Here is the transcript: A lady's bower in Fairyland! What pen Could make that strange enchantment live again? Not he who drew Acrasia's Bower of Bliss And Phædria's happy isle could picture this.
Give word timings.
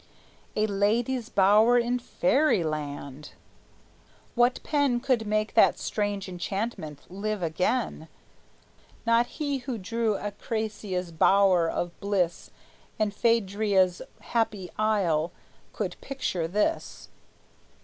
A 0.55 0.65
lady's 0.65 1.29
bower 1.29 1.77
in 1.77 1.99
Fairyland! 1.99 3.33
What 4.33 4.59
pen 4.63 4.99
Could 4.99 5.27
make 5.27 5.53
that 5.53 5.77
strange 5.77 6.27
enchantment 6.27 7.01
live 7.11 7.43
again? 7.43 8.07
Not 9.05 9.27
he 9.27 9.59
who 9.59 9.77
drew 9.77 10.15
Acrasia's 10.17 11.11
Bower 11.11 11.69
of 11.69 11.91
Bliss 11.99 12.49
And 12.97 13.13
Phædria's 13.15 14.01
happy 14.21 14.71
isle 14.75 15.31
could 15.71 15.97
picture 16.01 16.47
this. 16.47 17.09